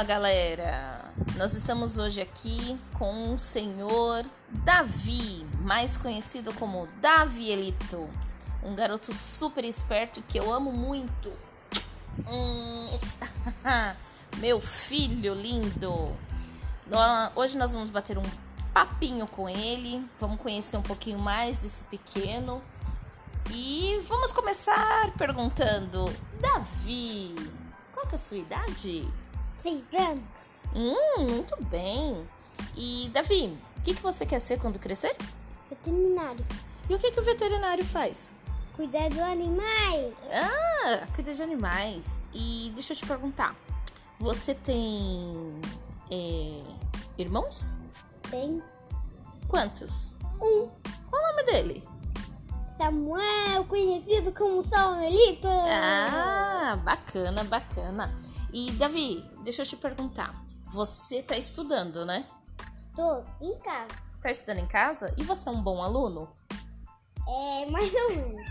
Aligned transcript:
Fala 0.00 0.08
galera! 0.08 1.12
Nós 1.36 1.52
estamos 1.52 1.98
hoje 1.98 2.22
aqui 2.22 2.80
com 2.94 3.34
o 3.34 3.38
senhor 3.38 4.24
Davi, 4.48 5.46
mais 5.60 5.98
conhecido 5.98 6.54
como 6.54 6.88
Davi 7.02 7.50
Elito, 7.50 8.08
um 8.62 8.74
garoto 8.74 9.12
super 9.12 9.62
esperto 9.62 10.22
que 10.22 10.38
eu 10.38 10.50
amo 10.50 10.72
muito. 10.72 11.30
Hum, 12.26 12.86
meu 14.40 14.58
filho 14.58 15.34
lindo! 15.34 16.16
Hoje 17.36 17.58
nós 17.58 17.74
vamos 17.74 17.90
bater 17.90 18.16
um 18.16 18.24
papinho 18.72 19.26
com 19.26 19.50
ele, 19.50 20.02
vamos 20.18 20.40
conhecer 20.40 20.78
um 20.78 20.82
pouquinho 20.82 21.18
mais 21.18 21.60
desse 21.60 21.84
pequeno 21.84 22.62
e 23.50 24.00
vamos 24.08 24.32
começar 24.32 25.12
perguntando: 25.18 26.06
Davi, 26.40 27.34
qual 27.92 28.06
que 28.06 28.14
é 28.14 28.16
a 28.16 28.18
sua 28.18 28.38
idade? 28.38 29.06
Seis 29.62 29.82
anos. 29.94 30.24
Hum, 30.74 31.24
muito 31.28 31.62
bem. 31.64 32.26
E 32.76 33.10
Davi, 33.12 33.56
o 33.78 33.82
que, 33.82 33.94
que 33.94 34.02
você 34.02 34.24
quer 34.24 34.40
ser 34.40 34.60
quando 34.60 34.78
crescer? 34.78 35.16
Veterinário. 35.68 36.44
E 36.88 36.94
o 36.94 36.98
que, 36.98 37.10
que 37.10 37.20
o 37.20 37.22
veterinário 37.22 37.84
faz? 37.84 38.32
Cuidar 38.74 39.08
de 39.08 39.20
animais. 39.20 40.14
Ah, 40.32 41.06
cuidar 41.14 41.34
de 41.34 41.42
animais. 41.42 42.18
E 42.32 42.72
deixa 42.74 42.92
eu 42.92 42.96
te 42.96 43.06
perguntar: 43.06 43.54
você 44.18 44.54
tem 44.54 45.60
é, 46.10 46.62
irmãos? 47.18 47.74
Tem 48.30 48.62
Quantos? 49.48 50.14
um 50.40 50.68
Qual 51.10 51.22
o 51.22 51.26
nome 51.28 51.42
dele? 51.44 51.84
Samuel, 52.78 53.64
conhecido 53.68 54.32
como 54.32 54.62
Samuelito. 54.62 55.48
Ah, 55.48 56.78
bacana, 56.82 57.44
bacana. 57.44 58.14
E 58.52 58.70
Davi, 58.72 59.28
deixa 59.42 59.62
eu 59.62 59.66
te 59.66 59.76
perguntar. 59.76 60.34
Você 60.72 61.22
tá 61.22 61.36
estudando, 61.36 62.04
né? 62.06 62.26
Tô 62.94 63.22
em 63.40 63.56
casa. 63.58 63.88
Tá 64.22 64.30
estudando 64.30 64.58
em 64.58 64.66
casa? 64.66 65.14
E 65.16 65.22
você 65.24 65.48
é 65.48 65.52
um 65.52 65.62
bom 65.62 65.82
aluno? 65.82 66.28
É 67.26 67.66
mais 67.66 67.92
ou 67.94 68.08
menos. 68.10 68.44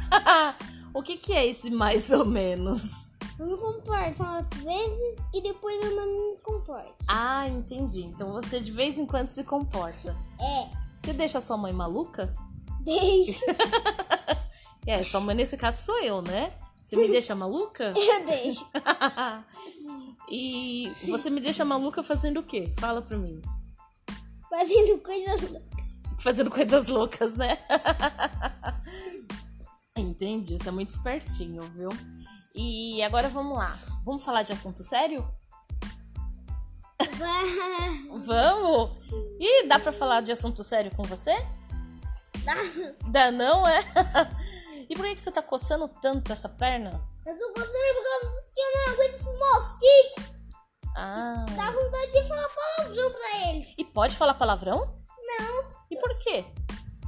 o 0.93 1.01
que, 1.03 1.17
que 1.17 1.33
é 1.33 1.45
esse 1.45 1.69
mais 1.69 2.11
ou 2.11 2.25
menos? 2.25 3.07
Eu 3.37 3.45
me 3.47 3.57
comporto 3.57 4.23
às 4.23 4.47
vezes 4.63 5.15
e 5.33 5.41
depois 5.41 5.81
eu 5.81 5.95
não 5.95 6.05
me 6.33 6.37
comporto. 6.39 6.93
Ah, 7.07 7.47
entendi. 7.47 8.01
Então 8.01 8.31
você 8.33 8.59
de 8.59 8.71
vez 8.71 8.97
em 8.99 9.05
quando 9.05 9.27
se 9.29 9.43
comporta. 9.43 10.15
É, 10.39 10.67
Você 10.97 11.13
deixa 11.13 11.39
sua 11.39 11.55
mãe 11.57 11.71
maluca? 11.71 12.33
deixo. 12.81 13.39
É, 14.87 15.03
sua 15.03 15.19
mãe 15.19 15.35
nesse 15.35 15.55
caso 15.55 15.83
sou 15.85 15.99
eu, 15.99 16.19
né? 16.21 16.51
Você 16.81 16.95
me 16.95 17.07
deixa 17.11 17.35
maluca? 17.35 17.93
Eu 17.95 18.25
deixo. 18.25 18.65
E 20.31 20.91
você 21.07 21.29
me 21.29 21.41
deixa 21.41 21.65
maluca 21.65 22.03
fazendo 22.03 22.39
o 22.39 22.43
quê? 22.43 22.71
Fala 22.79 23.01
pra 23.01 23.17
mim. 23.17 23.41
Fazendo 24.49 24.99
coisas 24.99 25.41
loucas. 25.41 25.79
Fazendo 26.21 26.49
coisas 26.49 26.87
loucas, 26.87 27.35
né? 27.35 27.57
Entendi, 29.95 30.57
você 30.57 30.69
é 30.69 30.71
muito 30.71 30.89
espertinho, 30.89 31.61
viu? 31.75 31.89
E 32.55 33.01
agora 33.03 33.29
vamos 33.29 33.57
lá. 33.57 33.77
Vamos 34.03 34.23
falar 34.23 34.43
de 34.43 34.53
assunto 34.53 34.83
sério? 34.83 35.27
Vamos! 38.25 38.91
Ih, 39.39 39.67
dá 39.67 39.79
pra 39.79 39.91
falar 39.91 40.21
de 40.21 40.31
assunto 40.31 40.63
sério 40.63 40.91
com 40.95 41.03
você? 41.03 41.35
Dá 43.09 43.31
não, 43.31 43.67
é? 43.67 43.83
E 44.89 44.95
por 44.95 45.05
que 45.05 45.13
que 45.13 45.21
você 45.21 45.31
tá 45.31 45.43
coçando 45.43 45.87
tanto 45.87 46.33
essa 46.33 46.49
perna? 46.49 46.99
Eu 47.23 47.37
tô 47.37 47.47
gostando 47.49 47.69
por 47.69 48.03
causa 48.03 48.38
que 48.53 48.59
eu 48.59 48.73
não 48.85 48.93
aguento 48.93 49.15
esses 49.15 49.39
mosquitos. 49.39 50.39
Ah. 50.95 51.45
Dá 51.55 51.71
vontade 51.71 52.11
de 52.11 52.27
falar 52.27 52.49
palavrão 52.49 53.11
pra 53.11 53.49
eles. 53.49 53.73
E 53.77 53.85
pode 53.85 54.15
falar 54.17 54.33
palavrão? 54.33 54.97
Não, 55.21 55.63
E 55.91 55.97
por 55.97 56.17
quê? 56.19 56.45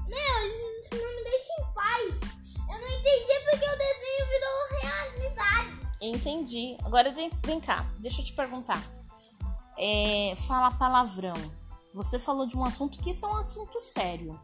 meu, 0.08 0.40
eles 0.44 0.90
não 0.92 1.16
me 1.16 1.24
deixam 1.24 1.58
em 1.60 1.74
paz. 1.74 2.32
Eu 2.70 2.80
não 2.80 2.88
entendi 2.88 3.40
porque 3.50 3.66
o 3.66 3.78
desenho 3.78 4.26
virou 4.30 4.82
realidade. 4.82 5.88
Entendi. 6.02 6.78
Agora 6.84 7.12
vem, 7.12 7.32
vem 7.46 7.60
cá, 7.60 7.86
deixa 8.00 8.22
eu 8.22 8.26
te 8.26 8.34
perguntar. 8.34 8.82
É, 9.78 10.36
fala 10.48 10.72
palavrão. 10.72 11.34
Você 11.94 12.18
falou 12.20 12.46
de 12.46 12.56
um 12.56 12.64
assunto 12.64 13.00
que 13.00 13.10
isso 13.10 13.26
é 13.26 13.30
um 13.30 13.36
assunto 13.38 13.80
sério. 13.80 14.40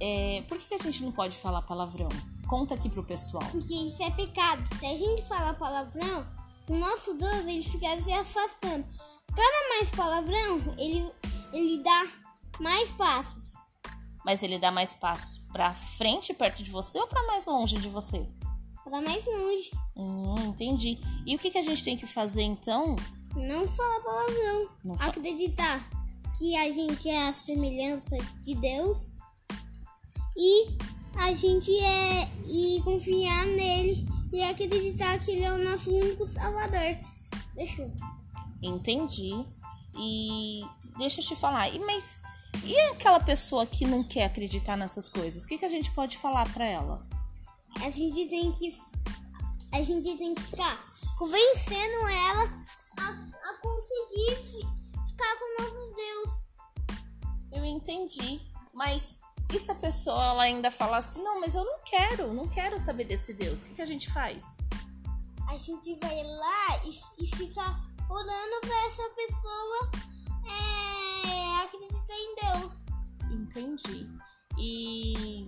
É, 0.00 0.42
por 0.48 0.58
que, 0.58 0.66
que 0.66 0.74
a 0.74 0.78
gente 0.78 1.02
não 1.02 1.10
pode 1.12 1.36
falar 1.36 1.62
palavrão? 1.62 2.08
Conta 2.54 2.74
aqui 2.76 2.88
pro 2.88 3.02
pessoal. 3.02 3.42
Porque 3.50 3.74
isso 3.74 4.00
é 4.00 4.12
pecado. 4.12 4.62
Se 4.78 4.86
a 4.86 4.96
gente 4.96 5.22
falar 5.26 5.54
palavrão, 5.54 6.24
o 6.68 6.76
nosso 6.78 7.12
Deus 7.14 7.40
ele 7.40 7.64
fica 7.64 8.00
se 8.00 8.12
afastando. 8.12 8.86
Cada 9.34 9.68
mais 9.70 9.90
palavrão, 9.90 10.60
ele, 10.78 11.10
ele 11.52 11.82
dá 11.82 12.06
mais 12.60 12.92
passos. 12.92 13.54
Mas 14.24 14.44
ele 14.44 14.56
dá 14.56 14.70
mais 14.70 14.94
passos 14.94 15.38
pra 15.52 15.74
frente, 15.74 16.32
perto 16.32 16.62
de 16.62 16.70
você 16.70 16.96
ou 17.00 17.08
pra 17.08 17.26
mais 17.26 17.44
longe 17.46 17.76
de 17.78 17.88
você? 17.88 18.24
Para 18.84 19.02
mais 19.02 19.24
longe. 19.26 19.72
Hum, 19.96 20.36
entendi. 20.50 21.00
E 21.26 21.34
o 21.34 21.38
que, 21.40 21.50
que 21.50 21.58
a 21.58 21.62
gente 21.62 21.82
tem 21.82 21.96
que 21.96 22.06
fazer 22.06 22.42
então? 22.42 22.94
Não 23.34 23.66
falar 23.66 24.00
palavrão. 24.00 24.68
Não 24.84 24.94
fa- 24.96 25.06
Acreditar 25.06 25.80
que 26.38 26.56
a 26.56 26.70
gente 26.70 27.08
é 27.08 27.26
a 27.26 27.32
semelhança 27.32 28.16
de 28.42 28.54
Deus. 28.54 29.12
E 30.36 30.68
a 31.16 31.32
gente 31.34 31.70
é. 31.78 32.28
E 32.46 32.80
confiar 32.82 33.46
nele. 33.46 34.06
E 34.32 34.42
acreditar 34.42 35.18
que 35.18 35.30
ele 35.32 35.44
é 35.44 35.52
o 35.52 35.58
nosso 35.64 35.90
único 35.90 36.26
salvador. 36.26 36.96
Fechou. 37.54 37.90
Entendi. 38.62 39.32
E 39.96 40.62
deixa 40.98 41.20
eu 41.20 41.24
te 41.24 41.36
falar. 41.36 41.68
E 41.68 41.78
mas 41.78 42.20
e 42.64 42.78
aquela 42.90 43.20
pessoa 43.20 43.66
que 43.66 43.86
não 43.86 44.02
quer 44.04 44.24
acreditar 44.26 44.76
nessas 44.76 45.08
coisas? 45.08 45.44
O 45.44 45.48
que, 45.48 45.58
que 45.58 45.64
a 45.64 45.68
gente 45.68 45.90
pode 45.92 46.18
falar 46.18 46.50
pra 46.52 46.64
ela? 46.64 47.06
A 47.80 47.90
gente 47.90 48.26
tem 48.28 48.52
que. 48.52 48.76
A 49.72 49.82
gente 49.82 50.16
tem 50.16 50.34
que 50.34 50.42
ficar 50.42 50.84
convencendo 51.18 52.06
ela 52.08 52.58
a, 52.98 53.50
a 53.50 53.54
conseguir 53.60 54.36
fi- 54.50 55.08
ficar 55.08 55.36
com 55.38 55.44
o 55.44 55.64
nosso 55.64 55.94
Deus. 55.94 56.98
Eu 57.52 57.64
entendi. 57.64 58.40
Mas 58.72 59.20
e 59.54 59.58
se 59.60 59.70
a 59.70 59.74
pessoa 59.74 60.24
ela 60.24 60.42
ainda 60.42 60.70
falar 60.70 60.98
assim, 60.98 61.22
não, 61.22 61.40
mas 61.40 61.54
eu 61.54 61.64
não 61.64 61.78
quero, 61.84 62.32
não 62.34 62.48
quero 62.48 62.78
saber 62.80 63.04
desse 63.04 63.32
Deus. 63.32 63.62
O 63.62 63.66
que, 63.66 63.74
que 63.74 63.82
a 63.82 63.86
gente 63.86 64.12
faz? 64.12 64.58
A 65.48 65.56
gente 65.56 65.96
vai 66.00 66.22
lá 66.24 66.80
e, 66.84 67.24
e 67.24 67.36
fica 67.36 67.62
orando 68.10 68.60
pra 68.60 68.86
essa 68.86 69.08
pessoa 69.10 69.90
é, 70.44 71.64
acreditar 71.64 72.14
em 72.14 72.34
Deus. 72.34 72.84
Entendi. 73.30 74.08
E 74.58 75.46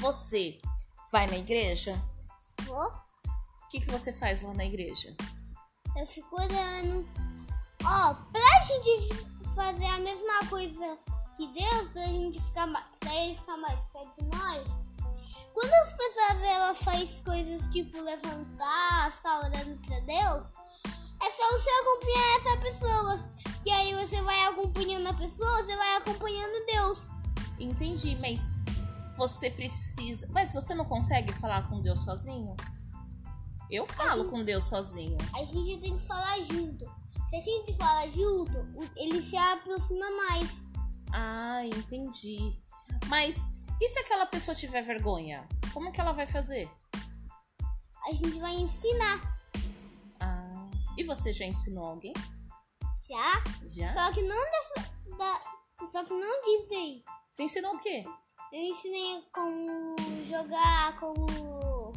você 0.00 0.60
vai 1.12 1.26
na 1.26 1.36
igreja? 1.36 2.02
Vou, 2.62 2.86
O 2.86 3.68
que, 3.70 3.80
que 3.80 3.90
você 3.90 4.12
faz 4.12 4.42
lá 4.42 4.52
na 4.52 4.64
igreja? 4.64 5.14
eu 5.96 6.06
fico 6.06 6.36
orando. 6.36 7.08
Ó, 7.84 8.14
pra 8.30 8.60
gente 8.62 9.24
fazer 9.54 9.86
a 9.86 9.98
mesma 9.98 10.46
coisa 10.50 10.98
que 11.36 11.46
Deus, 11.48 11.88
pra 11.92 12.06
gente 12.06 12.40
ficar 12.40 12.66
mais, 12.66 12.86
pra 12.98 13.14
ele 13.14 13.34
ficar 13.36 13.56
mais 13.58 13.84
perto 13.86 14.22
de 14.22 14.36
nós. 14.36 14.66
Quando 15.52 15.72
as 15.72 15.92
pessoas 15.92 16.42
elas 16.42 16.78
fazem 16.82 17.22
coisas 17.22 17.68
tipo 17.68 18.00
levantar, 18.00 19.12
ficar 19.12 19.38
orando 19.40 19.78
pra 19.86 20.00
Deus, 20.00 20.46
é 21.22 21.30
só 21.30 21.52
você 21.52 21.70
acompanhar 21.70 22.36
essa 22.36 22.56
pessoa. 22.58 23.30
Que 23.62 23.70
aí 23.70 23.94
você 23.94 24.20
vai 24.22 24.46
acompanhando 24.46 25.08
a 25.08 25.14
pessoa, 25.14 25.62
você 25.62 25.76
vai 25.76 25.96
acompanhando 25.96 26.66
Deus. 26.66 27.08
Entendi, 27.58 28.16
mas 28.20 28.54
você 29.16 29.50
precisa. 29.50 30.28
Mas 30.30 30.52
você 30.52 30.74
não 30.74 30.84
consegue 30.84 31.32
falar 31.34 31.68
com 31.68 31.80
Deus 31.80 32.04
sozinho? 32.04 32.54
Eu 33.70 33.86
falo 33.86 34.26
com 34.26 34.44
Deus 34.44 34.64
sozinho. 34.64 35.16
A 35.34 35.44
gente 35.44 35.78
tem 35.78 35.96
que 35.96 36.06
falar 36.06 36.38
junto. 36.42 36.84
Se 37.28 37.36
a 37.36 37.40
gente 37.40 37.74
fala 37.76 38.08
junto, 38.10 38.52
ele 38.94 39.20
se 39.20 39.36
aproxima 39.36 40.06
mais. 40.28 40.62
Ah, 41.18 41.64
entendi. 41.64 42.38
Mas 43.08 43.48
e 43.80 43.88
se 43.88 43.98
aquela 44.00 44.26
pessoa 44.26 44.54
tiver 44.54 44.82
vergonha? 44.82 45.48
Como 45.72 45.90
que 45.90 45.98
ela 45.98 46.12
vai 46.12 46.26
fazer? 46.26 46.70
A 48.06 48.12
gente 48.12 48.38
vai 48.38 48.54
ensinar. 48.54 49.38
Ah, 50.20 50.66
e 50.98 51.02
você 51.04 51.32
já 51.32 51.46
ensinou 51.46 51.86
alguém? 51.86 52.12
Já? 53.08 53.42
Já? 53.66 53.94
Só 53.94 54.12
que 54.12 54.20
não 54.20 54.44
dessa. 54.44 54.92
Da, 55.16 55.40
só 55.88 56.04
que 56.04 56.12
não 56.12 56.42
aí. 56.76 57.02
Você 57.30 57.44
ensinou 57.44 57.74
o 57.76 57.78
quê? 57.78 58.04
Eu 58.52 58.60
ensinei 58.60 59.22
como 59.32 59.96
jogar, 60.26 60.96
como. 60.96 61.92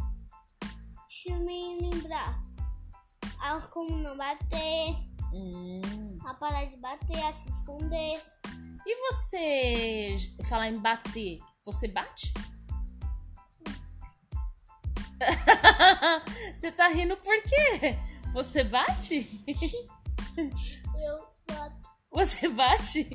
Deixa 1.07 1.31
eu 1.31 1.39
me 1.41 1.81
lembrar. 1.81 2.41
A 3.41 3.59
como 3.67 3.89
não 3.97 4.15
bater, 4.15 4.95
Hum. 5.33 6.17
a 6.25 6.33
parar 6.33 6.65
de 6.65 6.77
bater, 6.77 7.21
a 7.23 7.33
se 7.33 7.49
esconder. 7.49 8.21
E 8.91 8.95
você 8.95 10.15
falar 10.45 10.67
em 10.67 10.79
bater, 10.79 11.37
você 11.63 11.87
bate? 11.87 12.33
Você 16.55 16.71
tá 16.71 16.87
rindo 16.87 17.15
por 17.17 17.39
quê? 17.43 17.95
Você 18.33 18.63
bate? 18.63 19.29
Eu 20.35 21.27
bato. 21.47 21.89
Você 22.09 22.47
bate? 22.47 23.07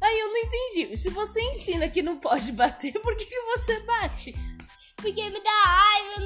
Ai, 0.00 0.20
eu 0.22 0.28
não 0.28 0.36
entendi. 0.38 0.96
Se 0.96 1.10
você 1.10 1.38
ensina 1.50 1.90
que 1.90 2.00
não 2.00 2.18
pode 2.18 2.50
bater, 2.52 2.94
por 3.02 3.14
que, 3.14 3.26
que 3.26 3.40
você 3.42 3.80
bate? 3.80 4.34
Porque 4.96 5.28
me 5.28 5.42
dá 5.42 5.64
raiva, 5.64 6.12
eu 6.16 6.25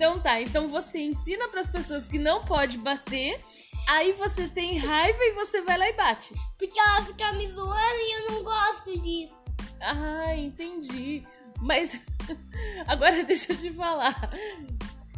Então 0.00 0.18
tá, 0.18 0.40
então 0.40 0.66
você 0.66 0.98
ensina 0.98 1.46
pras 1.48 1.68
pessoas 1.68 2.06
que 2.06 2.18
não 2.18 2.42
pode 2.42 2.78
bater, 2.78 3.38
aí 3.86 4.12
você 4.12 4.48
tem 4.48 4.78
raiva 4.78 5.18
e 5.20 5.32
você 5.32 5.60
vai 5.60 5.76
lá 5.76 5.90
e 5.90 5.92
bate. 5.92 6.32
Porque 6.56 6.80
ela 6.80 7.04
fica 7.04 7.30
me 7.34 7.46
zoando 7.50 7.76
e 7.76 8.18
eu 8.18 8.30
não 8.30 8.42
gosto 8.42 8.98
disso. 8.98 9.44
Ah, 9.78 10.34
entendi. 10.34 11.22
Mas 11.60 12.00
agora 12.88 13.22
deixa 13.24 13.52
eu 13.52 13.58
te 13.58 13.70
falar. 13.74 14.30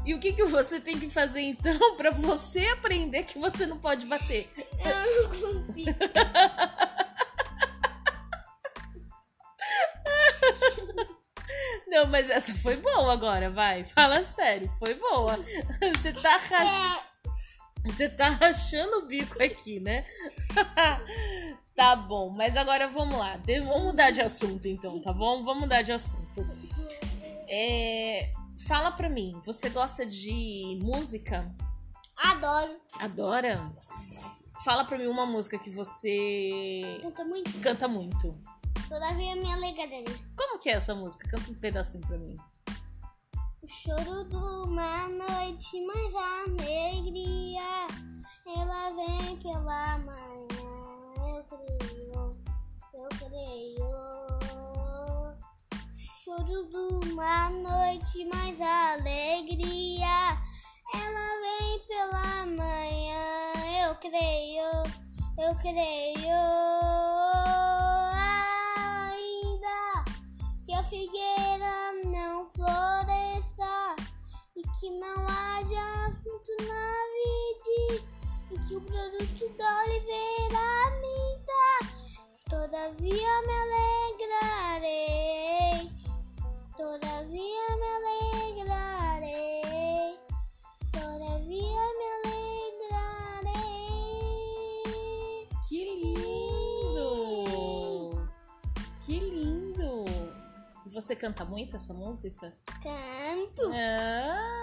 E 0.04 0.14
o 0.14 0.18
que, 0.18 0.32
que 0.32 0.44
você 0.46 0.80
tem 0.80 0.98
que 0.98 1.08
fazer 1.08 1.42
então 1.42 1.94
pra 1.94 2.10
você 2.10 2.66
aprender 2.66 3.22
que 3.22 3.38
você 3.38 3.66
não 3.66 3.78
pode 3.78 4.04
bater? 4.04 4.50
Eu 4.84 5.22
não 5.22 5.28
consigo. 5.28 5.90
Não, 12.02 12.10
mas 12.10 12.28
essa 12.30 12.54
foi 12.54 12.76
boa 12.76 13.12
agora, 13.12 13.50
vai. 13.50 13.84
Fala 13.84 14.22
sério, 14.22 14.70
foi 14.78 14.94
boa. 14.94 15.36
Você 15.96 16.12
tá 16.12 16.36
rachando, 16.36 17.02
você 17.84 18.08
tá 18.08 18.28
rachando 18.30 18.98
o 18.98 19.06
bico 19.06 19.42
aqui, 19.42 19.80
né? 19.80 20.04
Tá 21.74 21.96
bom, 21.96 22.28
mas 22.28 22.54
agora 22.54 22.86
vamos 22.86 23.18
lá. 23.18 23.40
Vamos 23.64 23.82
mudar 23.84 24.10
de 24.10 24.20
assunto 24.20 24.68
então, 24.68 25.00
tá 25.00 25.10
bom? 25.10 25.42
Vamos 25.42 25.62
mudar 25.62 25.80
de 25.80 25.90
assunto. 25.90 26.46
É, 27.48 28.30
Fala 28.66 28.92
pra 28.92 29.08
mim, 29.08 29.40
você 29.44 29.70
gosta 29.70 30.04
de 30.06 30.78
música? 30.82 31.50
adoro. 32.16 32.76
Adora? 33.00 33.60
Fala 34.64 34.84
pra 34.84 34.98
mim 34.98 35.06
uma 35.06 35.26
música 35.26 35.58
que 35.58 35.70
você 35.70 36.98
Canta 37.02 37.24
muito. 37.24 37.58
canta 37.60 37.88
muito. 37.88 38.30
Todavia 38.92 39.34
me 39.34 39.50
alegrarei. 39.50 40.04
Como 40.36 40.58
que 40.58 40.68
é 40.68 40.74
essa 40.74 40.94
música? 40.94 41.26
Canta 41.26 41.50
um 41.50 41.54
pedacinho 41.54 42.06
pra 42.06 42.18
mim. 42.18 42.36
O 43.62 43.66
choro 43.66 44.22
de 44.28 44.36
uma 44.36 45.08
noite, 45.08 45.80
mas 45.86 46.14
a 46.14 46.42
alegria 46.44 47.86
ela 48.46 48.90
vem 48.90 49.36
pela 49.38 49.98
manhã. 49.98 50.44
Eu 51.26 51.42
creio, 51.44 52.36
eu 52.92 53.08
creio. 53.18 53.90
Choro 56.22 56.68
de 56.68 57.08
uma 57.12 57.48
noite, 57.48 58.26
mas 58.26 58.60
a 58.60 58.92
alegria 58.92 60.38
ela 60.92 61.40
vem 61.40 61.80
pela 61.88 62.44
manhã. 62.44 63.88
Eu 63.88 63.94
creio, 63.94 64.82
eu 65.38 65.56
creio. 65.62 67.11
Que 74.82 74.90
não 74.90 75.28
haja 75.28 76.10
fruto 76.24 76.50
na 76.66 76.92
vide 77.14 78.02
e 78.50 78.58
que 78.66 78.74
o 78.74 78.80
produto 78.80 79.48
da 79.56 79.80
oliveira 79.84 80.90
minta. 81.00 81.62
Todavia 82.50 83.42
me 83.42 83.54
alegrarei, 84.18 85.88
todavia 86.76 87.66
me 87.78 87.88
alegrarei, 88.58 90.18
todavia 90.90 91.84
me 91.98 92.06
alegrarei. 93.44 93.62
Que 95.68 95.80
lindo! 95.94 97.06
Que 99.06 99.16
lindo! 99.20 100.06
Você 100.86 101.14
canta 101.14 101.44
muito 101.44 101.76
essa 101.76 101.94
música? 101.94 102.52
Canto. 102.82 103.70
Ah! 103.72 104.61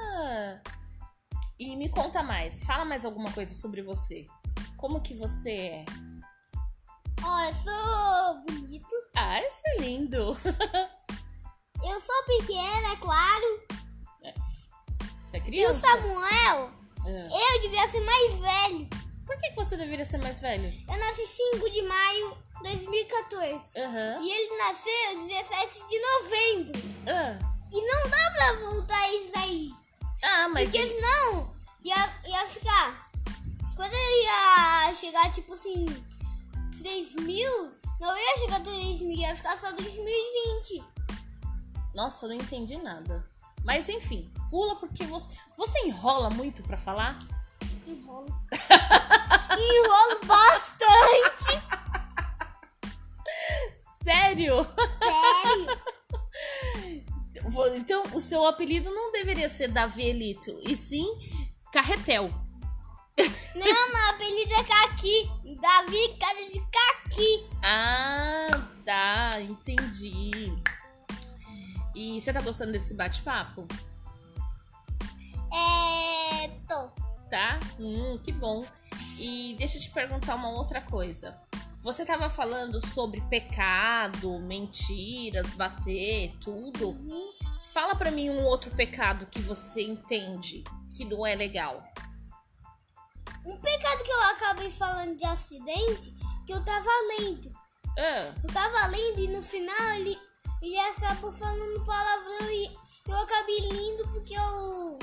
Me 1.79 1.87
conta 1.87 2.21
mais, 2.21 2.61
fala 2.63 2.83
mais 2.83 3.05
alguma 3.05 3.31
coisa 3.31 3.55
sobre 3.55 3.81
você. 3.81 4.25
Como 4.75 4.99
que 4.99 5.13
você 5.13 5.51
é? 5.51 5.85
Ó, 7.23 7.39
eu 7.45 7.53
sou 7.55 8.41
bonito. 8.43 8.93
Ah, 9.15 9.39
isso 9.41 9.61
é 9.65 9.77
lindo! 9.77 10.37
Eu 11.81 12.01
sou 12.01 12.23
pequena, 12.25 12.91
é 12.91 12.95
claro. 12.97 13.63
Você 15.25 15.37
é 15.37 15.39
E 15.39 15.41
o 15.41 15.43
criança? 15.45 15.79
Samuel, 15.87 16.71
Ah. 16.99 17.53
eu 17.55 17.61
devia 17.61 17.87
ser 17.87 18.01
mais 18.01 18.33
velho. 18.33 18.89
Por 19.25 19.37
que 19.39 19.49
que 19.51 19.55
você 19.55 19.77
deveria 19.77 20.03
ser 20.03 20.17
mais 20.17 20.39
velho? 20.39 20.65
Eu 20.65 20.97
nasci 20.99 21.25
5 21.25 21.69
de 21.69 21.81
maio 21.83 22.37
de 22.57 22.63
2014. 22.63 23.61
Aham. 23.77 24.19
E 24.21 24.29
ele 24.29 24.57
nasceu 24.57 25.25
17 25.25 25.87
de 25.87 25.99
novembro. 26.01 26.81
Ah. 27.07 27.37
E 27.71 27.81
não 27.81 28.09
dá 28.09 28.31
pra 28.31 28.53
voltar 28.69 29.13
isso 29.13 29.31
daí. 29.33 29.69
Ah, 30.21 30.49
mas. 30.49 30.65
Porque 30.69 30.79
ele- 30.79 30.95
senão 30.95 31.55
ia, 31.83 31.95
ia 32.27 32.47
ficar. 32.47 33.09
Quando 33.75 33.93
ele 33.93 34.23
ia 34.25 34.95
chegar, 34.95 35.31
tipo 35.31 35.53
assim, 35.53 35.85
3 36.77 37.15
mil, 37.15 37.71
não 37.99 38.17
ia 38.17 38.37
chegar 38.39 38.61
3 38.61 39.01
mil, 39.01 39.17
ia 39.17 39.35
ficar 39.35 39.57
só 39.57 39.71
2020. 39.71 40.83
Nossa, 41.93 42.25
eu 42.25 42.29
não 42.29 42.35
entendi 42.35 42.77
nada. 42.77 43.25
Mas 43.63 43.89
enfim, 43.89 44.31
pula 44.49 44.75
porque 44.75 45.03
você. 45.05 45.27
Você 45.57 45.79
enrola 45.87 46.29
muito 46.29 46.63
pra 46.63 46.77
falar? 46.77 47.19
Enrolo. 47.85 48.33
Enrolo 49.51 50.25
bastante. 50.25 51.61
Sério? 54.03 54.63
Sério. 54.63 55.79
Então, 57.75 58.03
o 58.13 58.21
seu 58.21 58.45
apelido 58.45 58.93
não 58.93 59.11
deveria 59.11 59.49
ser 59.49 59.69
Davielito, 59.69 60.59
e 60.61 60.75
sim 60.75 61.17
Carretel. 61.71 62.29
Não, 63.55 63.89
meu 63.91 64.09
apelido 64.09 64.53
é 64.53 64.63
Kaki. 64.63 65.31
Davi, 65.61 66.17
cara 66.19 66.49
de 66.49 66.59
Kaki. 66.59 67.49
Ah, 67.63 68.47
tá, 68.85 69.41
entendi. 69.41 70.53
E 71.93 72.19
você 72.19 72.31
tá 72.33 72.41
gostando 72.41 72.71
desse 72.71 72.93
bate-papo? 72.93 73.67
É. 75.53 76.47
Tô. 76.67 76.89
Tá? 77.29 77.59
Hum, 77.79 78.17
que 78.23 78.31
bom. 78.31 78.65
E 79.19 79.55
deixa 79.57 79.77
eu 79.77 79.81
te 79.81 79.91
perguntar 79.91 80.35
uma 80.35 80.49
outra 80.49 80.81
coisa. 80.81 81.37
Você 81.83 82.05
tava 82.05 82.29
falando 82.29 82.83
sobre 82.85 83.21
pecado, 83.21 84.39
mentiras, 84.39 85.51
bater, 85.51 86.33
tudo. 86.41 86.97
Fala 87.73 87.95
pra 87.95 88.09
mim 88.09 88.29
um 88.29 88.43
outro 88.45 88.71
pecado 88.71 89.27
que 89.27 89.39
você 89.39 89.81
entende 89.83 90.63
que 90.99 91.05
não 91.05 91.25
é 91.25 91.33
legal. 91.33 91.81
Um 93.45 93.57
pecado 93.57 94.03
que 94.03 94.11
eu 94.11 94.21
acabei 94.23 94.69
falando 94.69 95.15
de 95.15 95.23
acidente, 95.25 96.13
que 96.45 96.51
eu 96.51 96.63
tava 96.65 96.89
lendo. 97.17 97.49
Ah, 97.97 98.33
Eu 98.43 98.53
tava 98.53 98.87
lendo 98.87 99.19
e 99.19 99.27
no 99.29 99.41
final 99.41 99.91
ele, 99.95 100.19
ele 100.61 100.77
acabou 100.79 101.31
falando 101.31 101.85
palavrão 101.85 102.51
e 102.51 102.65
eu 103.07 103.17
acabei 103.17 103.61
lendo 103.61 104.07
porque 104.09 104.33
eu. 104.33 104.99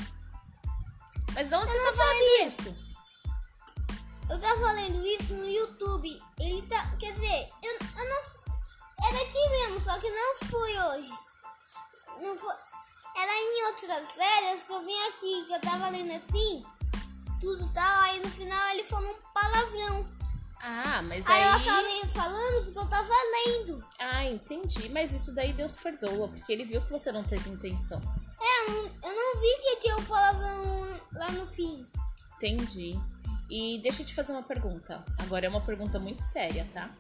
mas 1.34 1.48
de 1.48 1.54
onde 1.54 1.72
Eu 1.72 1.80
você 1.80 1.96
tá 1.98 2.04
sabia. 2.04 2.46
isso? 2.46 2.76
Eu 4.28 4.38
tava 4.38 4.72
lendo 4.72 5.06
isso 5.06 5.32
no 5.34 5.48
YouTube. 5.48 6.22
Ele 6.38 6.60
tá. 6.66 6.94
Quer 6.98 7.12
dizer, 7.14 7.48
eu, 7.62 7.72
eu 7.72 8.08
não. 8.08 9.06
Era 9.08 9.22
aqui 9.24 9.48
mesmo, 9.48 9.80
só 9.80 9.98
que 9.98 10.10
não 10.10 10.36
fui 10.50 10.78
hoje. 10.78 11.10
Não 12.20 12.36
foi. 12.36 12.54
Era 13.16 13.32
em 13.32 13.66
outras 13.66 14.12
férias 14.12 14.62
que 14.62 14.72
eu 14.72 14.84
vim 14.84 14.98
aqui, 15.08 15.44
que 15.46 15.52
eu 15.54 15.60
tava 15.60 15.88
lendo 15.88 16.12
assim, 16.12 16.64
tudo 17.40 17.68
tal, 17.72 18.02
aí 18.02 18.20
no 18.20 18.30
final 18.30 18.68
ele 18.70 18.84
falou 18.84 19.10
um 19.10 19.32
palavrão. 19.32 20.06
Ah, 20.60 21.00
mas 21.02 21.26
Aí 21.26 21.42
eu 21.42 21.52
aí. 21.52 21.62
acabei 21.62 22.02
falando 22.12 22.64
porque 22.64 22.78
eu 22.78 22.88
tava 22.88 23.12
lendo. 23.46 23.84
Ah, 24.00 24.24
entendi. 24.24 24.88
Mas 24.88 25.12
isso 25.12 25.32
daí 25.34 25.52
Deus 25.52 25.76
perdoa, 25.76 26.28
porque 26.28 26.52
ele 26.52 26.64
viu 26.64 26.80
que 26.82 26.90
você 26.90 27.12
não 27.12 27.22
teve 27.22 27.48
intenção. 27.50 28.00
É, 28.40 28.64
eu 28.64 28.72
não, 28.72 29.10
eu 29.10 29.14
não 29.16 29.40
vi 29.40 29.62
que 29.62 29.76
tinha 29.82 29.96
um 29.96 30.04
palavrão 30.04 31.00
lá 31.12 31.30
no 31.32 31.46
fim. 31.46 31.86
Entendi. 32.36 32.98
E 33.48 33.78
deixa 33.82 34.02
eu 34.02 34.06
te 34.06 34.14
fazer 34.14 34.32
uma 34.32 34.42
pergunta. 34.42 35.04
Agora 35.18 35.46
é 35.46 35.48
uma 35.48 35.60
pergunta 35.60 35.98
muito 36.00 36.22
séria, 36.22 36.66
tá? 36.72 36.90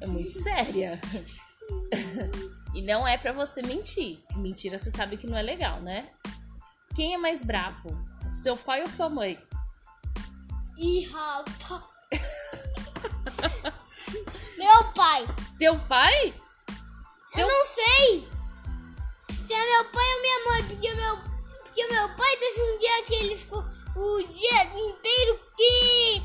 É 0.00 0.06
muito 0.06 0.32
séria. 0.42 1.00
e 2.74 2.82
não 2.82 3.06
é 3.06 3.16
pra 3.16 3.32
você 3.32 3.62
mentir. 3.62 4.18
Mentira, 4.36 4.78
você 4.78 4.90
sabe 4.90 5.16
que 5.16 5.26
não 5.26 5.36
é 5.36 5.42
legal, 5.42 5.80
né? 5.80 6.10
Quem 6.94 7.14
é 7.14 7.18
mais 7.18 7.42
bravo? 7.42 7.90
Seu 8.30 8.56
pai 8.56 8.82
ou 8.82 8.90
sua 8.90 9.08
mãe? 9.08 9.38
Ih, 10.76 11.06
rapaz. 11.06 11.82
Meu 14.58 14.92
pai. 14.94 15.26
Teu 15.58 15.78
pai? 15.80 16.34
Eu 17.36 17.46
não 17.46 17.66
sei 17.66 18.28
se 19.46 19.54
é 19.54 19.56
meu 19.56 19.84
pai 19.90 20.14
ou 20.14 20.20
minha 20.20 20.44
mãe, 20.44 20.64
porque 20.66 20.94
meu, 20.94 21.16
porque 21.62 21.86
meu 21.86 22.08
pai 22.10 22.36
teve 22.36 22.62
um 22.62 22.78
dia 22.78 23.02
que 23.04 23.14
ele 23.14 23.36
ficou 23.36 23.64
o 23.96 24.22
dia 24.24 24.64
inteiro 24.64 25.40
que 25.56 26.22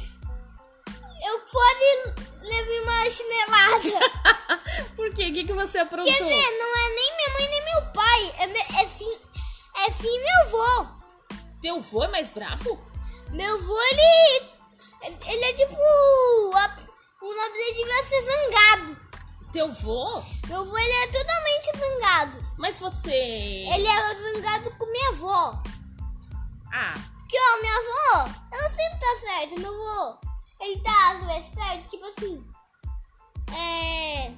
eu 1.26 1.40
quase 1.40 2.14
levei 2.42 2.82
uma 2.82 3.10
chinelada. 3.10 4.33
Quê? 5.16 5.30
O 5.30 5.34
que, 5.34 5.44
que 5.46 5.54
você 5.54 5.78
aprontou? 5.80 6.12
Quer 6.12 6.24
dizer, 6.24 6.58
não 6.58 6.78
é 6.78 6.90
nem 6.96 7.16
minha 7.18 7.30
mãe 7.34 7.50
nem 7.50 7.66
meu 7.66 7.92
pai, 7.94 8.36
é, 8.40 8.48
me- 8.48 8.82
é 8.82 8.88
sim, 8.88 9.18
é 9.88 9.92
sim 9.92 10.20
meu 10.20 10.40
avô. 10.42 10.88
Teu 11.62 11.82
vô 11.82 12.04
é 12.04 12.08
mais 12.08 12.30
bravo? 12.30 12.80
Meu 13.30 13.56
avô, 13.56 13.82
ele, 13.92 14.52
ele 15.26 15.44
é 15.46 15.54
tipo, 15.54 15.76
a- 16.56 16.78
o 17.22 17.34
nome 17.34 17.54
dele 17.54 17.74
devia 17.78 18.04
ser 18.04 18.24
Zangado. 18.24 18.98
Teu 19.54 19.72
vô? 19.72 20.22
Meu 20.48 20.62
avô, 20.62 20.78
ele 20.78 20.92
é 20.94 21.08
totalmente 21.08 21.78
zangado. 21.78 22.54
Mas 22.58 22.80
você. 22.80 23.12
Ele 23.14 23.88
é 23.88 24.16
zangado 24.16 24.72
com 24.72 24.86
minha 24.88 25.10
avó. 25.10 25.62
Ah, 26.74 26.94
Que 27.30 27.38
ó, 27.38 27.62
minha 27.62 27.78
avó, 27.78 28.30
ela 28.52 28.70
sempre 28.70 29.00
tá 29.00 29.18
certa, 29.20 29.60
meu 29.60 29.72
avô. 29.72 30.18
Ele 30.60 30.82
tá 30.82 31.12
às 31.12 31.26
vezes 31.28 31.54
certo, 31.54 31.90
tipo 31.90 32.06
assim. 32.06 32.44
É. 33.56 34.32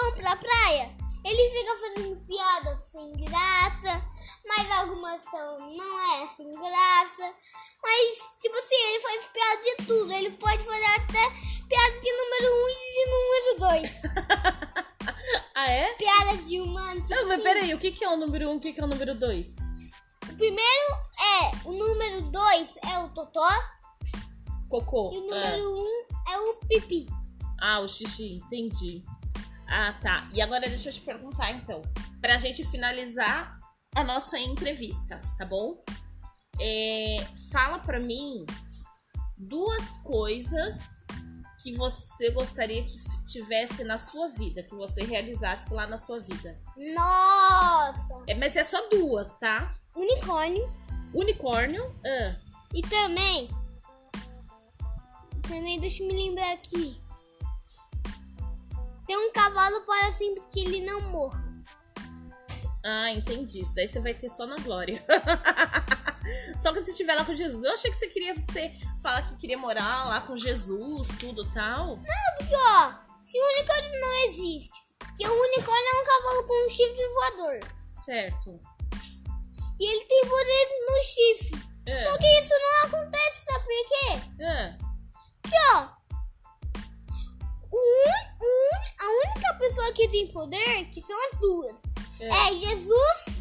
Vamos 0.00 0.14
pra 0.14 0.34
praia? 0.34 0.90
Ele 1.22 1.50
fica 1.50 1.76
fazendo 1.76 2.16
piadas 2.26 2.78
sem 2.90 3.12
graça, 3.12 4.02
mas 4.48 4.70
algumas 4.70 5.22
são 5.26 5.60
não 5.76 6.00
é 6.14 6.26
sem 6.28 6.50
graça. 6.50 7.34
Mas, 7.82 8.32
tipo 8.40 8.56
assim, 8.56 8.76
ele 8.76 9.00
faz 9.00 9.28
piada 9.28 9.62
de 9.62 9.86
tudo. 9.86 10.10
Ele 10.10 10.30
pode 10.30 10.64
fazer 10.64 10.84
até 10.86 11.30
piada 11.68 12.00
de 12.00 12.12
número 12.12 12.50
1 12.50 12.56
um 12.56 12.68
e 12.70 12.74
de 12.96 13.10
número 13.10 13.58
2. 13.60 13.92
ah 15.54 15.70
é? 15.70 15.92
Piada 15.94 16.36
de 16.38 16.60
humano. 16.60 17.00
Tipo 17.02 17.14
Não, 17.14 17.24
mas 17.24 17.32
assim. 17.34 17.42
peraí, 17.42 17.74
o 17.74 17.78
que, 17.78 18.02
é 18.02 18.08
o 18.08 18.16
número 18.16 18.48
um, 18.48 18.56
o 18.56 18.60
que, 18.60 18.74
é 18.80 18.82
o 18.82 18.86
número 18.86 19.14
dois? 19.14 19.56
O 20.30 20.34
primeiro 20.34 20.94
é 21.20 21.68
o 21.68 21.72
número 21.72 22.22
2 22.22 22.78
é 22.90 22.98
o 23.00 23.08
Totó. 23.10 23.46
Cocô. 24.70 25.12
E 25.12 25.18
o 25.18 25.20
número 25.26 25.70
1 25.70 25.82
um 25.82 26.32
é 26.32 26.38
o 26.38 26.54
Pipi. 26.66 27.06
Ah, 27.60 27.80
o 27.80 27.88
xixi, 27.88 28.36
entendi. 28.36 29.02
Ah, 29.70 29.94
tá. 30.02 30.28
E 30.34 30.42
agora 30.42 30.68
deixa 30.68 30.88
eu 30.88 30.92
te 30.92 31.00
perguntar, 31.00 31.52
então. 31.52 31.80
Pra 32.20 32.38
gente 32.38 32.64
finalizar 32.64 33.52
a 33.94 34.02
nossa 34.02 34.36
entrevista, 34.38 35.20
tá 35.38 35.46
bom? 35.46 35.82
É, 36.60 37.24
fala 37.52 37.78
pra 37.78 38.00
mim 38.00 38.44
duas 39.38 39.96
coisas 39.98 41.06
que 41.62 41.74
você 41.76 42.30
gostaria 42.32 42.82
que 42.84 42.96
tivesse 43.24 43.84
na 43.84 43.96
sua 43.96 44.28
vida, 44.30 44.62
que 44.62 44.74
você 44.74 45.04
realizasse 45.04 45.72
lá 45.72 45.86
na 45.86 45.96
sua 45.96 46.18
vida. 46.20 46.58
Nossa! 46.76 48.24
É, 48.26 48.34
mas 48.34 48.56
é 48.56 48.64
só 48.64 48.88
duas, 48.88 49.38
tá? 49.38 49.72
Unicórnio. 49.94 50.70
Unicórnio. 51.14 51.94
Ah, 52.04 52.36
E 52.74 52.82
também. 52.82 53.48
Também, 55.42 55.78
deixa 55.80 56.02
eu 56.02 56.08
me 56.08 56.14
lembrar 56.14 56.52
aqui. 56.52 57.00
Tem 59.10 59.18
um 59.18 59.32
cavalo 59.32 59.80
para 59.80 60.12
sempre 60.12 60.40
que 60.52 60.60
ele 60.60 60.82
não 60.82 61.00
morra. 61.10 61.42
Ah, 62.84 63.10
entendi. 63.10 63.60
Isso 63.60 63.74
daí 63.74 63.88
você 63.88 63.98
vai 63.98 64.14
ter 64.14 64.30
só 64.30 64.46
na 64.46 64.54
glória. 64.58 65.04
só 66.62 66.72
quando 66.72 66.84
você 66.84 66.92
estiver 66.92 67.16
lá 67.16 67.24
com 67.24 67.34
Jesus. 67.34 67.64
Eu 67.64 67.72
achei 67.72 67.90
que 67.90 67.96
você 67.96 68.06
queria 68.06 68.36
você 68.36 68.72
falar 69.02 69.22
que 69.22 69.34
queria 69.34 69.58
morar 69.58 70.06
lá 70.06 70.20
com 70.20 70.36
Jesus, 70.36 71.08
tudo 71.18 71.44
tal. 71.52 71.98
Porque, 72.38 72.54
ó, 72.54 72.92
se 73.24 73.36
o 73.36 73.52
unicórnio 73.56 74.00
não 74.00 74.14
existe, 74.28 74.80
porque 75.00 75.26
o 75.26 75.42
unicórnio 75.42 75.86
é 75.88 76.02
um 76.02 76.06
cavalo 76.06 76.46
com 76.46 76.66
um 76.66 76.70
chifre 76.70 77.08
voador. 77.08 77.60
Certo. 77.92 78.60
E 79.80 79.92
ele 79.92 80.04
tem 80.04 80.20
poderes 80.20 80.70
no 80.86 81.02
chifre. 81.02 81.68
É. 81.86 81.98
Só 81.98 82.16
que 82.16 82.38
isso 82.38 82.52
não 82.52 82.88
acontece, 82.88 83.44
sabe 83.44 83.64
por 83.64 83.88
quê? 83.88 84.44
É. 84.44 84.78
Porque, 85.42 85.56
ó, 85.74 85.99
o 87.70 87.76
un- 87.76 88.30
o 88.40 88.44
un- 88.44 89.06
a 89.06 89.28
única 89.28 89.54
pessoa 89.58 89.92
que 89.92 90.08
tem 90.08 90.26
poder, 90.28 90.84
que 90.86 91.00
são 91.00 91.16
as 91.26 91.38
duas, 91.38 91.76
É. 92.20 92.28
é 92.28 92.54
Jesus 92.56 93.38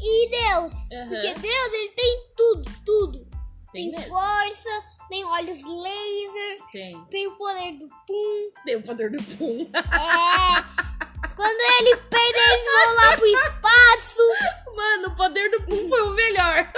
e 0.00 0.28
Deus. 0.30 0.72
Aham. 0.92 1.08
Porque 1.08 1.34
Deus, 1.34 1.72
ele 1.72 1.90
tem 1.92 2.26
tudo, 2.36 2.70
tudo. 2.84 3.28
Tem 3.72 3.90
Tem 3.90 4.08
força, 4.08 4.84
tem 5.10 5.24
olhos 5.26 5.58
laser, 5.62 6.66
Tem. 6.72 7.04
tem 7.10 7.26
o 7.26 7.36
poder 7.36 7.72
do 7.78 7.86
pum. 8.06 8.50
Tem 8.64 8.76
o 8.76 8.82
poder 8.82 9.10
do 9.10 9.22
pum. 9.36 9.60
É. 9.74 11.28
Quando 11.36 11.60
ele 11.80 11.96
peida, 11.96 12.38
eles 12.38 12.64
vão 12.64 12.94
lá 12.94 13.16
pro 13.16 13.26
espaço. 13.26 14.74
Mano, 14.74 15.08
o 15.08 15.16
poder 15.16 15.50
do 15.50 15.62
pum 15.64 15.88
foi 15.88 16.02
o 16.02 16.10
melhor. 16.10 16.72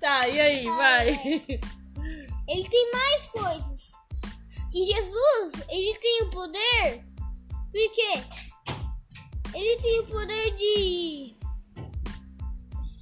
tá, 0.00 0.28
e 0.28 0.40
aí, 0.40 0.64
vai. 0.66 1.08
Ele 2.48 2.68
tem 2.68 2.92
mais 2.92 3.26
coisas. 3.26 3.77
E 4.78 4.84
Jesus, 4.84 5.64
ele 5.68 5.98
tem 5.98 6.22
o 6.22 6.30
poder. 6.30 7.04
Por 7.72 7.92
quê? 7.92 8.22
Ele 9.52 9.82
tem 9.82 10.00
o 10.00 10.06
poder 10.06 10.54
de. 10.54 11.36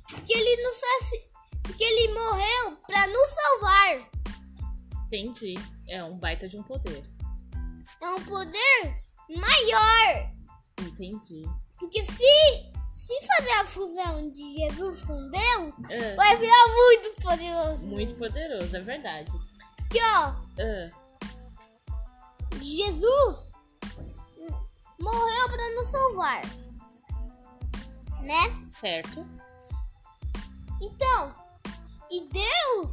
Porque 0.08 0.32
ele 0.32 0.62
nos 0.62 0.74
saci- 0.76 1.28
Porque 1.62 1.84
ele 1.84 2.14
morreu 2.14 2.76
pra 2.86 3.06
nos 3.08 3.30
salvar. 3.30 4.10
Entendi. 5.04 5.54
É 5.86 6.02
um 6.02 6.18
baita 6.18 6.48
de 6.48 6.56
um 6.56 6.62
poder. 6.62 7.02
É 8.00 8.08
um 8.08 8.24
poder 8.24 8.94
maior. 9.28 10.32
Entendi. 10.80 11.42
Porque 11.78 12.02
se, 12.06 12.72
se 12.92 13.26
fazer 13.26 13.52
a 13.60 13.66
fusão 13.66 14.30
de 14.30 14.54
Jesus 14.60 15.02
com 15.02 15.28
Deus, 15.30 15.74
É. 15.90 16.14
vai 16.14 16.36
virar 16.38 16.68
muito 16.68 17.20
poderoso. 17.20 17.86
Muito 17.88 18.14
poderoso, 18.14 18.74
é 18.74 18.80
verdade. 18.80 19.30
Porque, 19.76 20.00
ó, 20.00 20.34
Ah, 20.58 21.05
Jesus 22.76 23.52
morreu 24.98 25.48
para 25.48 25.74
nos 25.76 25.88
salvar. 25.88 26.42
Né? 28.22 28.66
certo. 28.68 29.24
Então, 30.80 31.34
e 32.10 32.28
Deus, 32.28 32.92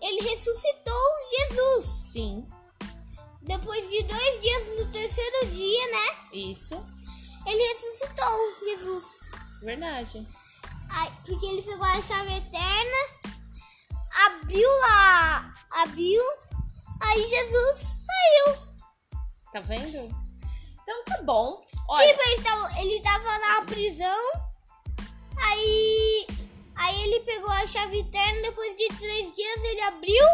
ele 0.00 0.20
ressuscitou 0.28 0.94
Jesus. 1.30 1.86
Sim, 1.86 2.46
Depois 3.42 3.88
de 3.88 4.02
dois 4.02 4.40
dias, 4.40 4.78
no 4.78 4.92
terceiro 4.92 5.46
dia, 5.46 5.86
né? 5.90 6.16
isso. 6.32 6.74
Ele 7.46 7.62
ressuscitou 7.68 8.58
Jesus. 8.64 9.20
Verdade. 9.62 10.26
Aí, 10.90 11.10
porque 11.24 11.46
ele 11.46 11.62
pegou 11.62 11.84
a 11.84 12.02
chave 12.02 12.36
eterna, 12.36 12.96
abriu 14.26 14.68
lá, 14.80 15.54
abriu, 15.70 16.22
aí 17.00 17.28
Jesus 17.28 18.06
saiu. 18.06 18.56
Tá 19.52 19.60
vendo? 19.60 20.14
Então 20.82 21.04
tá 21.04 21.22
bom. 21.22 21.64
Olha, 21.88 22.06
Tipo, 22.08 22.22
ele 22.28 22.42
tava, 22.42 22.80
ele 22.80 23.00
tava 23.00 23.38
na 23.38 23.62
prisão, 23.62 24.32
aí, 25.38 26.26
aí 26.76 27.02
ele 27.02 27.20
pegou 27.20 27.50
a 27.50 27.66
chave 27.66 27.98
eterna, 28.00 28.42
depois 28.42 28.76
de 28.76 28.88
três 28.88 29.32
dias 29.32 29.64
ele 29.64 29.80
abriu 29.82 30.24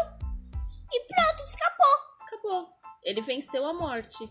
e 0.91 0.99
pronto, 1.05 1.43
escapou. 1.43 1.95
acabou. 2.21 2.69
Ele 3.03 3.21
venceu 3.21 3.65
a 3.65 3.73
morte. 3.73 4.29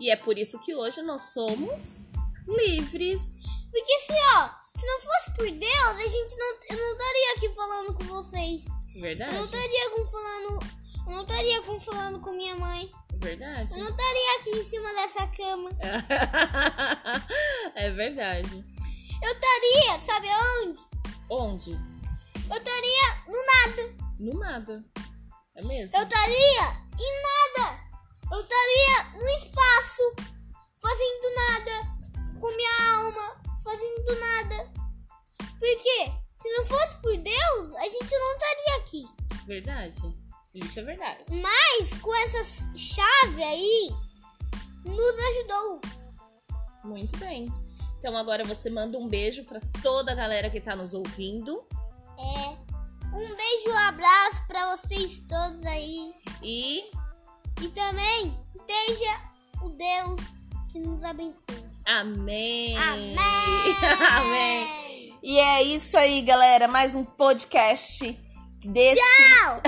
E 0.00 0.10
é 0.10 0.16
por 0.16 0.36
isso 0.36 0.58
que 0.58 0.74
hoje 0.74 1.00
nós 1.02 1.32
somos 1.32 2.02
livres. 2.46 3.36
Porque 3.70 3.98
se, 4.00 4.12
ó, 4.12 4.50
se 4.78 4.86
não 4.86 5.00
fosse 5.00 5.30
por 5.34 5.50
Deus, 5.50 5.96
a 5.96 6.08
gente 6.08 6.36
não, 6.36 6.56
eu 6.70 6.76
não 6.76 6.92
estaria 6.92 7.32
aqui 7.36 7.54
falando 7.54 7.94
com 7.94 8.04
vocês. 8.04 8.64
Eu 8.94 9.00
Verdade? 9.02 9.34
não 9.34 9.44
estaria 9.44 9.90
falando, 10.10 10.60
eu 11.06 11.12
não 11.12 11.22
estaria 11.22 11.62
falando 11.62 12.20
com 12.20 12.32
minha 12.32 12.56
mãe. 12.56 12.90
Verdade. 13.14 13.72
Eu 13.72 13.78
não 13.78 13.88
estaria 13.90 14.36
aqui 14.38 14.50
em 14.50 14.64
cima 14.64 14.92
dessa 14.92 15.26
cama. 15.28 15.70
é 17.74 17.90
verdade. 17.90 18.62
Eu 19.22 19.32
estaria, 19.32 19.98
sabe 20.04 20.28
onde? 20.62 20.78
Onde? 21.30 21.72
Eu 21.72 22.56
estaria 22.56 23.22
no 23.26 23.46
nada. 23.46 23.94
No 24.18 24.38
nada. 24.38 24.82
É 25.54 25.62
mesmo? 25.62 25.96
Eu 25.96 26.02
estaria 26.02 26.86
em 26.98 27.22
nada. 27.22 27.80
Eu 28.30 28.40
estaria 28.40 29.04
no 29.14 29.26
espaço, 29.30 30.14
fazendo 30.80 31.34
nada. 31.34 31.96
Com 32.40 32.54
minha 32.54 32.96
alma, 32.96 33.40
fazendo 33.64 34.14
nada. 34.20 34.70
Por 35.38 35.76
quê? 35.82 36.12
Se 36.38 36.50
não 36.50 36.64
fosse 36.64 37.00
por 37.00 37.16
Deus, 37.16 37.74
a 37.76 37.84
gente 37.84 38.18
não 38.18 38.32
estaria 38.32 38.76
aqui. 38.76 39.06
Verdade. 39.46 40.25
Isso 40.58 40.80
é 40.80 40.82
verdade. 40.82 41.24
Mas 41.30 41.94
com 42.00 42.14
essa 42.14 42.66
chave 42.76 43.42
aí, 43.42 43.90
nos 44.84 45.18
ajudou. 45.28 45.80
Muito 46.84 47.18
bem. 47.18 47.52
Então 47.98 48.16
agora 48.16 48.44
você 48.44 48.70
manda 48.70 48.96
um 48.98 49.08
beijo 49.08 49.44
pra 49.44 49.60
toda 49.82 50.12
a 50.12 50.14
galera 50.14 50.48
que 50.48 50.60
tá 50.60 50.76
nos 50.76 50.94
ouvindo. 50.94 51.62
É. 52.18 52.56
Um 53.12 53.34
beijo, 53.34 53.70
um 53.70 53.78
abraço 53.78 54.46
pra 54.46 54.76
vocês 54.76 55.20
todos 55.28 55.64
aí. 55.66 56.14
E 56.42 56.84
E 57.62 57.68
também 57.68 58.36
deixa 58.66 59.20
o 59.62 59.70
Deus 59.70 60.20
que 60.70 60.78
nos 60.78 61.02
abençoe. 61.02 61.64
Amém. 61.84 62.76
Amém. 62.76 63.16
Amém. 64.18 65.18
E 65.22 65.38
é 65.38 65.62
isso 65.62 65.96
aí, 65.96 66.22
galera. 66.22 66.68
Mais 66.68 66.94
um 66.94 67.04
podcast 67.04 68.25
desse. 68.66 69.00
Tchau! 69.00 69.62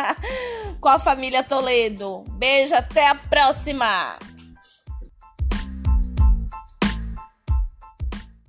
Com 0.80 0.88
a 0.88 0.98
família 0.98 1.42
Toledo. 1.42 2.24
Beijo, 2.30 2.74
até 2.74 3.08
a 3.08 3.14
próxima. 3.14 4.18